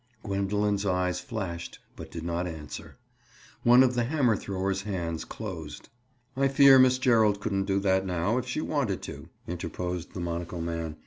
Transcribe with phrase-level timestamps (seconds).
[0.23, 2.97] Gwendoline's eyes flashed but she did not answer.
[3.61, 5.89] One of the hammer thrower's hands closed.
[6.35, 10.59] "I fear Miss Gerald couldn't do that now, if she wanted to," interposed the monocle
[10.61, 10.95] man.